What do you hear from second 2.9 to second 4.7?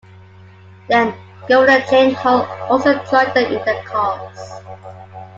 joined them in their cause.